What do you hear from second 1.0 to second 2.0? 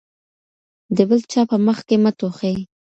بل چا په مخ کې